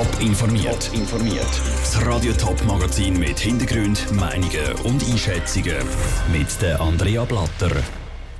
Top 0.00 0.20
informiert. 0.22 0.90
informiert. 0.94 1.60
Das 1.82 2.06
Radio 2.06 2.32
Top 2.32 2.64
Magazin 2.64 3.18
mit 3.18 3.38
Hintergrund, 3.38 4.10
Meinungen 4.12 4.72
und 4.84 5.04
Einschätzungen 5.04 5.76
mit 6.32 6.62
der 6.62 6.80
Andrea 6.80 7.26
Blatter. 7.26 7.70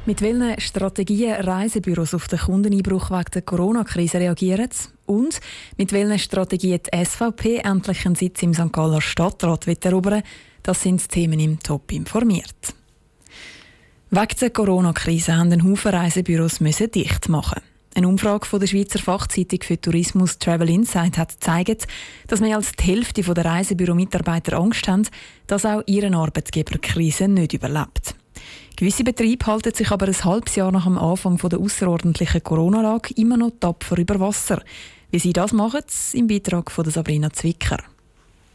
Mit 0.06 0.22
welchen 0.22 0.58
Strategien 0.58 1.34
Reisebüros 1.34 2.14
auf 2.14 2.28
den 2.28 2.38
Kundeneinbruch 2.38 3.10
wegen 3.10 3.30
der 3.34 3.42
Corona-Krise 3.42 4.20
reagieren 4.20 4.70
und 5.04 5.38
mit 5.76 5.92
welchen 5.92 6.18
Strategien 6.18 6.80
die 6.82 7.04
SVP 7.04 7.56
endlich 7.58 8.06
einen 8.06 8.14
Sitz 8.14 8.42
im 8.42 8.54
St. 8.54 8.72
Galler 8.72 9.02
Stadtrat 9.02 9.68
erobern 9.84 10.22
das 10.62 10.80
sind 10.80 11.02
die 11.02 11.08
Themen 11.08 11.40
im 11.40 11.60
Top 11.60 11.92
informiert. 11.92 12.74
Wegen 14.08 14.38
der 14.40 14.48
Corona-Krise 14.50 15.36
haben 15.36 15.52
ein 15.52 15.70
Haufen 15.70 15.94
Reisebüros 15.94 16.58
dicht 16.58 17.28
machen. 17.28 17.60
Eine 17.94 18.06
Umfrage 18.06 18.46
von 18.46 18.60
der 18.60 18.68
Schweizer 18.68 19.00
Fachzeitung 19.00 19.60
für 19.62 19.80
Tourismus 19.80 20.38
Travel 20.38 20.70
Insight 20.70 21.18
hat 21.18 21.30
gezeigt, 21.30 21.88
dass 22.28 22.40
mehr 22.40 22.56
als 22.56 22.72
die 22.72 22.84
Hälfte 22.84 23.22
der 23.22 23.44
Reisebüro-Mitarbeiter 23.44 24.58
Angst 24.58 24.86
haben, 24.86 25.08
dass 25.48 25.66
auch 25.66 25.82
ihren 25.86 26.14
Arbeitgeber 26.14 26.78
Krise 26.78 27.26
nicht 27.26 27.52
überlebt. 27.52 28.14
Gewisse 28.76 29.02
Betriebe 29.04 29.44
halten 29.44 29.74
sich 29.74 29.90
aber 29.90 30.06
ein 30.06 30.24
halbes 30.24 30.54
Jahr 30.54 30.70
nach 30.70 30.84
dem 30.84 30.98
Anfang 30.98 31.36
der 31.36 31.58
außerordentlichen 31.58 32.44
Corona-Lage 32.44 33.12
immer 33.14 33.36
noch 33.36 33.52
tapfer 33.58 33.98
über 33.98 34.20
Wasser. 34.20 34.62
Wie 35.10 35.18
sie 35.18 35.32
das 35.32 35.52
machen, 35.52 35.82
im 36.12 36.28
Beitrag 36.28 36.70
von 36.70 36.88
Sabrina 36.88 37.30
Zwicker. 37.30 37.78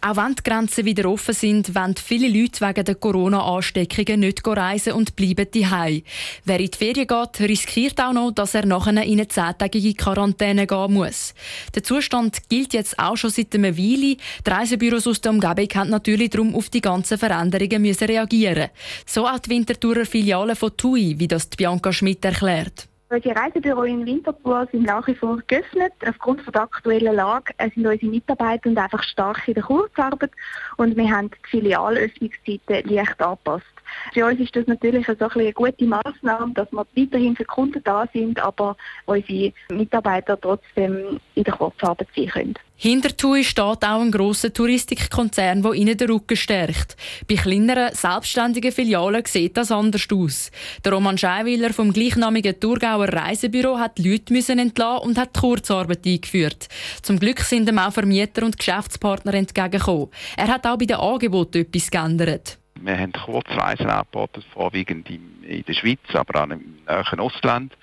Auch 0.07 0.17
wenn 0.17 0.35
die 0.35 0.43
Grenzen 0.43 0.85
wieder 0.85 1.09
offen 1.09 1.33
sind, 1.33 1.73
wollen 1.73 1.95
viele 1.95 2.27
Leute 2.27 2.61
wegen 2.61 2.85
der 2.85 2.93
Corona-Ansteckungen 2.93 4.19
nicht 4.19 4.45
reisen 4.45 4.93
und 4.93 5.15
bleiben 5.15 5.47
daheim. 5.51 6.03
Wer 6.43 6.59
in 6.59 6.69
die 6.69 6.77
Ferien 6.77 7.07
geht, 7.07 7.49
riskiert 7.49 7.99
auch 7.99 8.13
noch, 8.13 8.29
dass 8.29 8.53
er 8.53 8.67
nachher 8.67 8.91
in 8.91 9.13
eine 9.13 9.27
zehntägige 9.27 9.95
Quarantäne 9.95 10.67
gehen 10.67 10.93
muss. 10.93 11.33
Der 11.73 11.83
Zustand 11.83 12.47
gilt 12.49 12.75
jetzt 12.75 12.99
auch 12.99 13.17
schon 13.17 13.31
seit 13.31 13.55
einer 13.55 13.75
Weile. 13.75 14.17
Die 14.17 14.19
Reisebüros 14.45 15.07
aus 15.07 15.21
der 15.21 15.31
Umgebung 15.31 15.69
haben 15.73 15.89
natürlich 15.89 16.29
darum 16.29 16.53
auf 16.53 16.69
die 16.69 16.81
ganzen 16.81 17.17
Veränderungen 17.17 17.81
müssen 17.81 18.05
reagieren. 18.05 18.69
So 19.07 19.25
auch 19.25 19.39
die 19.39 19.49
Winterthurer 19.49 20.05
Filiale 20.05 20.55
von 20.55 20.77
TUI, 20.77 21.15
wie 21.17 21.27
das 21.27 21.47
Bianca 21.47 21.91
Schmidt 21.91 22.23
erklärt. 22.23 22.87
Die 23.11 23.29
Reisebüros 23.29 23.85
in 23.85 24.03
Winterthur 24.03 24.67
sind 24.71 24.83
nach 24.83 25.05
wie 25.05 25.13
vor 25.13 25.39
geöffnet. 25.45 25.93
Aufgrund 26.07 26.41
der 26.53 26.63
aktuellen 26.63 27.15
Lage 27.15 27.53
sind 27.59 27.85
unsere 27.85 28.09
Mitarbeiter 28.11 28.69
einfach 28.69 29.03
stark 29.03 29.47
in 29.47 29.53
der 29.53 29.63
Kurzarbeit 29.63 30.31
und 30.77 30.97
wir 30.97 31.09
haben 31.11 31.29
die 31.29 31.49
Filialöffnungszeiten 31.49 32.89
leicht 32.89 33.21
angepasst. 33.21 33.65
Für 34.13 34.25
uns 34.25 34.39
ist 34.39 34.55
das 34.55 34.67
natürlich 34.67 35.05
so 35.07 35.27
eine 35.27 35.53
gute 35.53 35.85
Maßnahme, 35.85 36.53
dass 36.53 36.71
wir 36.71 36.85
weiterhin 36.95 37.35
für 37.35 37.45
Kunden 37.45 37.81
da 37.83 38.07
sind, 38.13 38.39
aber 38.39 38.75
unsere 39.05 39.53
Mitarbeiter 39.69 40.39
trotzdem 40.39 41.19
in 41.35 41.43
der 41.43 41.53
Kurzarbeit 41.53 42.07
sein 42.15 42.27
können. 42.27 42.55
Hinter 42.77 43.15
TUI 43.15 43.45
steht 43.45 43.85
auch 43.85 44.01
ein 44.01 44.11
grosser 44.11 44.51
Touristikkonzern, 44.51 45.61
der 45.61 45.73
ihnen 45.73 45.95
den 45.95 46.11
Rücken 46.11 46.35
stärkt. 46.35 46.97
Bei 47.27 47.35
kleineren, 47.35 47.95
selbstständigen 47.95 48.71
Filialen 48.71 49.23
sieht 49.25 49.55
das 49.55 49.71
anders 49.71 50.05
aus. 50.11 50.51
Der 50.83 50.91
Roman 50.91 51.17
Scheiwiller 51.17 51.71
vom 51.71 51.93
gleichnamigen 51.93 52.59
Thurgauer 52.59 53.07
Reisebüro 53.07 53.79
hat 53.79 53.97
Leute 53.99 54.33
müssen 54.33 54.59
entlassen 54.59 55.07
und 55.07 55.17
hat 55.17 55.39
Kurzarbeit 55.39 56.05
eingeführt. 56.05 56.67
Zum 57.01 57.17
Glück 57.17 57.39
sind 57.39 57.69
ihm 57.69 57.79
auch 57.79 57.93
Vermieter 57.93 58.43
und 58.43 58.59
Geschäftspartner 58.59 59.35
entgegengekommen. 59.35 60.09
Er 60.35 60.47
hat 60.49 60.67
auch 60.67 60.77
bei 60.77 60.85
den 60.85 60.97
Angeboten 60.97 61.59
etwas 61.59 61.89
geändert. 61.89 62.57
Wir 62.85 62.99
haben 62.99 63.13
Kurzreisen 63.13 63.89
angeboten, 63.89 64.43
vorwiegend 64.53 65.09
in 65.09 65.63
der 65.67 65.73
Schweiz, 65.73 65.99
aber 66.13 66.43
auch 66.43 66.49
im 66.51 66.77
nahen 66.85 67.19
Ausland. 67.19 67.73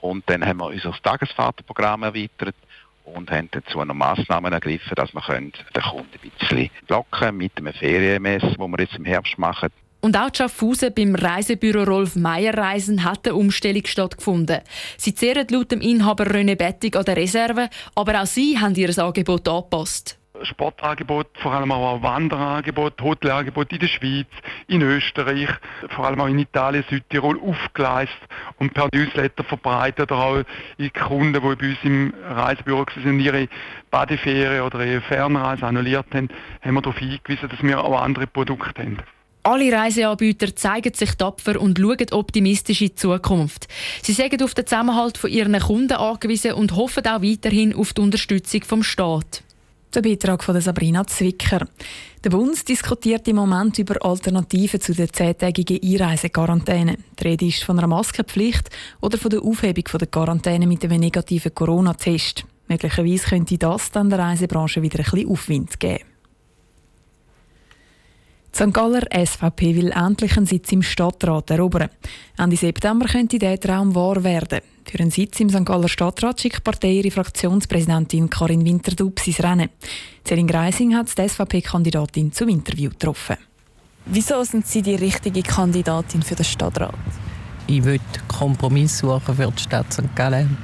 Und 0.00 0.22
dann 0.30 0.46
haben 0.46 0.58
wir 0.58 0.66
unser 0.66 0.92
Tagesfahrtenprogramm 1.02 2.04
erweitert 2.04 2.54
und 3.04 3.28
haben 3.32 3.48
dazu 3.50 3.84
noch 3.84 3.94
Massnahmen 3.94 4.52
ergriffen, 4.52 4.94
dass 4.94 5.12
wir 5.12 5.20
den 5.40 5.52
Kunden 5.82 6.08
ein 6.22 6.30
bisschen 6.38 6.70
locken 6.86 7.36
mit 7.36 7.52
einem 7.56 7.72
Ferienmess, 7.72 8.44
wo 8.56 8.68
wir 8.68 8.78
jetzt 8.78 8.94
im 8.94 9.04
Herbst 9.04 9.36
machen. 9.36 9.70
Und 10.00 10.16
auch 10.16 10.30
Schaffhausen 10.32 10.94
beim 10.94 11.16
Reisebüro 11.16 11.82
Rolf 11.82 12.14
Meyer 12.14 12.56
Reisen 12.56 13.02
hat 13.02 13.26
eine 13.26 13.34
Umstellung 13.34 13.84
stattgefunden. 13.84 14.60
Sie 14.96 15.14
zehren 15.14 15.48
laut 15.50 15.72
dem 15.72 15.80
Inhaber 15.80 16.24
René 16.24 16.54
Bettig 16.54 16.94
an 16.94 17.04
der 17.04 17.16
Reserve, 17.16 17.68
aber 17.96 18.22
auch 18.22 18.26
sie 18.26 18.60
haben 18.60 18.76
ihr 18.76 18.96
Angebot 18.96 19.48
angepasst. 19.48 20.20
Sportangebot, 20.42 21.28
vor 21.42 21.52
allem 21.52 21.72
auch 21.72 22.02
Wanderangebot, 22.02 23.00
Hotelangebot 23.00 23.72
in 23.72 23.78
der 23.78 23.88
Schweiz, 23.88 24.26
in 24.68 24.82
Österreich, 24.82 25.48
vor 25.90 26.06
allem 26.06 26.20
auch 26.20 26.26
in 26.26 26.38
Italien, 26.38 26.84
Südtirol 26.88 27.40
aufgeleistet 27.40 28.18
und 28.58 28.74
per 28.74 28.88
Newsletter 28.92 29.44
verbreitet 29.44 30.12
oder 30.12 30.20
auch 30.20 30.42
die 30.78 30.90
Kunden, 30.90 31.32
die 31.34 31.40
bei 31.40 31.48
uns 31.48 31.78
im 31.82 32.14
Reisebüro 32.28 32.86
sind, 33.02 33.20
ihre 33.20 33.48
Badeferien 33.90 34.62
oder 34.62 34.84
ihre 34.84 35.00
Fernreise 35.00 35.66
annulliert 35.66 36.06
haben, 36.12 36.28
haben 36.62 36.74
wir 36.74 36.82
darauf 36.82 36.98
hingewiesen, 36.98 37.48
dass 37.48 37.62
wir 37.62 37.82
auch 37.82 38.00
andere 38.00 38.26
Produkte 38.26 38.82
haben. 38.82 38.98
Alle 39.46 39.72
Reiseanbieter 39.72 40.56
zeigen 40.56 40.92
sich 40.92 41.14
tapfer 41.14 41.60
und 41.60 41.78
schauen 41.78 42.06
optimistisch 42.10 42.80
in 42.80 42.88
die 42.88 42.94
Zukunft. 42.96 43.68
Sie 44.02 44.12
sagen 44.12 44.42
auf 44.42 44.54
den 44.54 44.66
Zusammenhalt 44.66 45.18
von 45.18 45.30
ihren 45.30 45.56
Kunden 45.60 45.92
angewiesen 45.92 46.54
und 46.54 46.74
hoffen 46.74 47.06
auch 47.06 47.22
weiterhin 47.22 47.72
auf 47.72 47.92
die 47.92 48.00
Unterstützung 48.00 48.64
vom 48.64 48.82
Staat. 48.82 49.44
Der 49.96 50.02
Beitrag 50.02 50.44
von 50.44 50.60
Sabrina 50.60 51.06
Zwicker. 51.06 51.66
Der 52.22 52.28
Bund 52.28 52.68
diskutiert 52.68 53.26
im 53.28 53.36
Moment 53.36 53.78
über 53.78 54.04
Alternativen 54.04 54.78
zu 54.78 54.92
der 54.92 55.10
zehntägigen 55.10 55.80
Einreisequarantäne. 55.82 56.98
Die 57.18 57.24
Rede 57.26 57.46
ist 57.46 57.64
von 57.64 57.78
einer 57.78 57.86
Maskenpflicht 57.86 58.68
oder 59.00 59.16
von 59.16 59.30
der 59.30 59.40
Aufhebung 59.40 59.84
der 59.98 60.06
Quarantäne 60.06 60.66
mit 60.66 60.84
einem 60.84 61.00
negativen 61.00 61.54
Corona-Test. 61.54 62.44
Möglicherweise 62.68 63.26
könnte 63.26 63.56
das 63.56 63.90
dann 63.90 64.10
der 64.10 64.18
Reisebranche 64.18 64.82
wieder 64.82 64.98
ein 64.98 65.10
bisschen 65.10 65.30
Aufwind 65.30 65.80
geben. 65.80 66.04
Die 68.56 68.62
St. 68.62 68.72
Galler 68.72 69.02
SVP 69.12 69.76
will 69.76 69.92
endlich 69.92 70.34
einen 70.34 70.46
Sitz 70.46 70.72
im 70.72 70.80
Stadtrat 70.80 71.50
erobern. 71.50 71.90
Ende 72.38 72.56
September 72.56 73.04
könnte 73.04 73.38
dieser 73.38 73.60
Traum 73.60 73.94
wahr 73.94 74.24
werden. 74.24 74.60
Für 74.90 74.98
einen 74.98 75.10
Sitz 75.10 75.40
im 75.40 75.50
St. 75.50 75.66
Galler 75.66 75.90
Stadtrat 75.90 76.40
schickt 76.40 76.56
die 76.56 76.62
Partei 76.62 76.92
ihre 76.92 77.10
Fraktionspräsidentin 77.10 78.30
Karin 78.30 78.64
Winterdub 78.64 79.26
ins 79.26 79.42
Rennen. 79.42 79.68
Celine 80.26 80.50
Greising 80.50 80.96
hat 80.96 81.08
die 81.18 81.28
SVP-Kandidatin 81.28 82.32
zum 82.32 82.48
Interview 82.48 82.88
getroffen. 82.88 83.36
Wieso 84.06 84.42
sind 84.42 84.66
Sie 84.66 84.80
die 84.80 84.94
richtige 84.94 85.42
Kandidatin 85.42 86.22
für 86.22 86.34
den 86.34 86.46
Stadtrat? 86.46 86.94
Ich 87.66 87.84
will 87.84 88.00
Kompromiss 88.26 89.00
suchen 89.00 89.34
für 89.34 89.52
die 89.54 89.62
Stadt 89.62 89.92
St. 89.92 90.16
Gallen. 90.16 90.56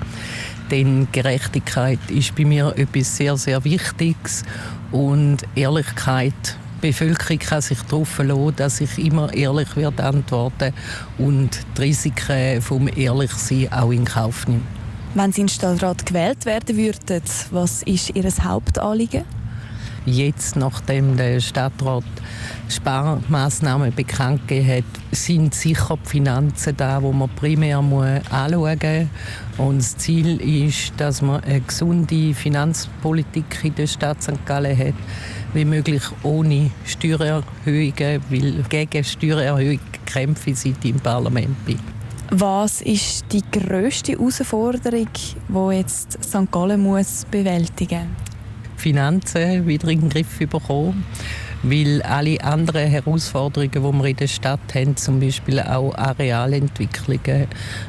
Denn 0.70 1.08
Gerechtigkeit 1.12 1.98
ist 2.08 2.34
bei 2.36 2.46
mir 2.46 2.72
etwas 2.74 3.18
sehr, 3.18 3.36
sehr 3.36 3.62
Wichtiges 3.64 4.44
und 4.92 5.42
Ehrlichkeit 5.54 6.56
Bevölkerung 6.82 7.38
kann 7.38 7.62
sich 7.62 7.80
darauf 7.82 8.08
verlassen, 8.08 8.56
dass 8.56 8.80
ich 8.80 8.98
immer 8.98 9.32
ehrlich 9.32 9.74
werde 9.76 10.04
antworten 10.04 10.74
und 11.16 11.50
die 11.78 11.82
Risiken 11.82 12.60
vom 12.60 12.88
Ehrlichsein 12.88 13.72
auch 13.72 13.92
in 13.92 14.04
Kauf 14.04 14.46
nehme. 14.46 14.62
Wenn 15.14 15.32
Sie 15.32 15.42
in 15.42 15.46
den 15.46 15.52
Stadtrat 15.52 16.04
gewählt 16.04 16.44
werden 16.44 16.76
würden, 16.76 17.22
was 17.50 17.82
ist 17.84 18.10
Ihr 18.14 18.24
Hauptanliegen? 18.24 19.24
Jetzt, 20.04 20.56
nachdem 20.56 21.16
der 21.16 21.38
Stadtrat 21.38 22.02
Sparmaßnahmen 22.68 23.94
bekannt 23.94 24.48
gegeben 24.48 24.78
hat, 24.78 24.84
sind 25.16 25.54
sicher 25.54 25.96
die 26.04 26.08
Finanzen 26.08 26.76
da, 26.76 27.00
wo 27.00 27.12
man 27.12 27.28
primär 27.28 27.78
anschauen 27.78 29.08
muss. 29.56 29.66
Und 29.66 29.78
das 29.78 29.96
Ziel 29.98 30.40
ist, 30.40 30.92
dass 30.96 31.22
man 31.22 31.44
eine 31.44 31.60
gesunde 31.60 32.34
Finanzpolitik 32.34 33.60
in 33.62 33.74
der 33.76 33.86
Stadt 33.86 34.20
St. 34.22 34.44
Gallen 34.44 34.76
hat, 34.76 34.94
wie 35.54 35.64
möglich 35.64 36.02
ohne 36.24 36.72
Steuererhöhungen, 36.84 38.22
weil 38.28 38.64
gegen 38.68 39.04
Steuererhöhungen 39.04 39.80
kämpfe 40.04 40.50
ich 40.50 40.58
seit 40.58 40.84
im 40.84 40.98
Parlament 40.98 41.64
bin. 41.64 41.78
Was 42.30 42.80
ist 42.80 43.26
die 43.30 43.42
grösste 43.52 44.12
Herausforderung, 44.12 45.08
die 45.48 45.76
jetzt 45.76 46.24
St. 46.24 46.50
Gallen 46.50 46.82
muss 46.82 47.24
bewältigen 47.30 48.08
muss? 48.08 48.31
Finanzen 48.82 49.64
wieder 49.66 49.88
in 49.88 50.00
den 50.00 50.08
Griff 50.08 50.38
bekommen. 50.38 51.04
Weil 51.62 52.02
alle 52.02 52.42
anderen 52.42 52.90
Herausforderungen, 52.90 53.70
die 53.70 53.80
wir 53.80 54.04
in 54.10 54.16
der 54.16 54.26
Stadt 54.26 54.74
haben, 54.74 54.96
zum 54.96 55.20
Beispiel 55.20 55.60
auch 55.60 55.94
Arealentwicklungen, 55.94 57.46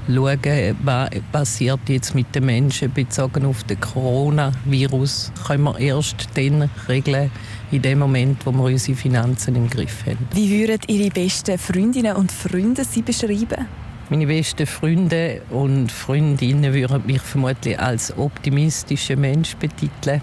schauen, 0.08 0.78
was 0.84 1.10
passiert 1.32 1.80
jetzt 1.88 2.14
mit 2.14 2.36
den 2.36 2.46
Menschen 2.46 2.94
bezogen 2.94 3.46
auf 3.46 3.64
den 3.64 3.80
Coronavirus, 3.80 5.32
können 5.48 5.64
wir 5.64 5.80
erst 5.80 6.28
dann 6.36 6.70
regeln, 6.88 7.32
in 7.72 7.82
dem 7.82 7.98
Moment, 7.98 8.46
wo 8.46 8.52
wir 8.52 8.66
unsere 8.66 8.96
Finanzen 8.96 9.56
im 9.56 9.68
Griff 9.68 10.06
haben. 10.06 10.20
Wie 10.36 10.52
würden 10.52 10.82
Ihre 10.86 11.10
besten 11.10 11.58
Freundinnen 11.58 12.16
und 12.16 12.32
Freunde 12.32 12.86
Sie 12.86 13.02
beschreiben? 13.02 13.66
Meine 14.12 14.28
besten 14.28 14.68
Freunde 14.68 15.42
und 15.50 15.92
Freundinnen 15.92 16.72
würden 16.72 17.08
mich 17.08 17.22
vermutlich 17.22 17.80
als 17.80 18.16
optimistischer 18.16 19.16
Mensch 19.16 19.56
betiteln 19.56 20.22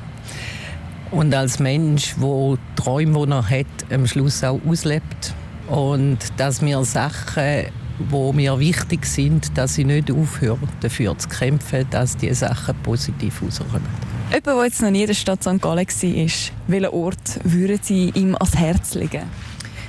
und 1.11 1.35
als 1.35 1.59
Mensch, 1.59 2.15
der 2.21 2.59
Träume, 2.77 3.27
die 3.27 3.33
er 3.33 3.51
hat, 3.51 3.93
am 3.93 4.07
Schluss 4.07 4.45
auch 4.45 4.61
auslebt. 4.67 5.35
Und 5.69 6.19
dass 6.37 6.63
mir 6.63 6.85
Sachen, 6.85 7.67
die 7.99 8.33
mir 8.33 8.59
wichtig 8.59 9.07
sind, 9.07 9.57
dass 9.57 9.79
ich 9.79 9.87
nicht 9.87 10.11
aufhöre, 10.11 10.59
dafür 10.81 11.17
zu 11.19 11.29
kämpfen, 11.29 11.87
dass 11.91 12.17
diese 12.17 12.35
Sachen 12.35 12.75
positiv 12.83 13.43
rauskommen. 13.43 13.83
Jemand, 14.31 14.47
der 14.47 14.65
jetzt 14.65 14.83
noch 14.83 14.91
nie 14.91 15.03
in 15.03 15.07
der 15.09 15.15
Stadt 15.15 15.43
St. 15.43 15.61
Gallen 15.61 15.87
war, 15.87 16.51
welchen 16.69 16.87
Ort 16.87 17.41
würden 17.45 17.79
Sie 17.83 18.11
ihm 18.15 18.35
ans 18.37 18.57
Herz 18.57 18.95
legen? 18.95 19.23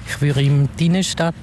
Ich 0.07 0.21
würde 0.21 0.41
ihm 0.41 0.68
die 0.77 0.88
Innenstadt 0.88 1.35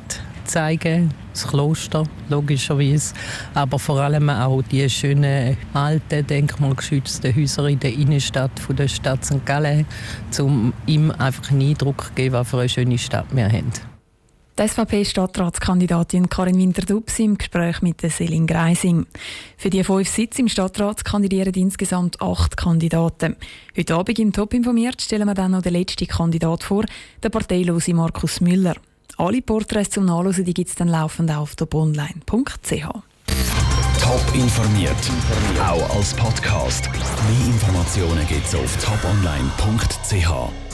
zeigen, 0.48 1.14
das 1.32 1.46
Kloster 1.46 2.04
logischerweise, 2.28 3.14
aber 3.54 3.78
vor 3.78 4.00
allem 4.00 4.28
auch 4.30 4.62
die 4.62 4.88
schönen 4.90 5.56
alten 5.74 6.26
denkmalgeschützten 6.26 7.34
Häuser 7.34 7.68
in 7.68 7.78
der 7.78 7.92
Innenstadt 7.92 8.58
von 8.58 8.76
der 8.76 8.88
Stadt 8.88 9.24
St. 9.24 9.44
Gallen, 9.44 9.86
um 10.38 10.72
ihm 10.86 11.10
einfach 11.12 11.50
einen 11.50 11.70
Eindruck 11.70 12.06
zu 12.06 12.12
geben, 12.14 12.34
was 12.34 12.48
für 12.48 12.60
eine 12.60 12.68
schöne 12.68 12.98
Stadt 12.98 13.26
wir 13.32 13.46
haben. 13.46 13.72
Die 14.58 14.66
SVP-Stadtratskandidatin 14.66 16.28
Karin 16.28 16.58
Winter-Dubs 16.58 17.20
im 17.20 17.38
Gespräch 17.38 17.80
mit 17.80 18.00
Selin 18.00 18.44
Greising. 18.44 19.06
Für 19.56 19.70
die 19.70 19.84
fünf 19.84 20.08
Sitze 20.08 20.42
im 20.42 20.48
Stadtrat 20.48 21.04
kandidieren 21.04 21.54
insgesamt 21.54 22.20
acht 22.20 22.56
Kandidaten. 22.56 23.36
Heute 23.76 23.94
Abend 23.94 24.18
im 24.18 24.32
Top 24.32 24.52
informiert 24.54 25.00
stellen 25.00 25.28
wir 25.28 25.34
dann 25.34 25.52
noch 25.52 25.62
den 25.62 25.74
letzten 25.74 26.08
Kandidat 26.08 26.64
vor, 26.64 26.84
den 27.22 27.30
parteilose 27.30 27.94
Markus 27.94 28.40
Müller. 28.40 28.74
Alle 29.20 29.42
Porträts 29.42 29.90
zum 29.90 30.04
Nachlesen 30.04 30.44
gibt 30.44 30.68
es 30.68 30.76
dann 30.76 30.86
laufend 30.86 31.32
auf 31.32 31.56
toponline.ch. 31.56 32.70
Top 34.00 34.22
informiert, 34.32 34.94
auch 35.60 35.96
als 35.96 36.14
Podcast. 36.14 36.88
Mehr 36.92 37.46
Informationen 37.48 38.24
gibt 38.28 38.46
es 38.46 38.54
auf 38.54 38.76
toponline.ch. 38.76 40.67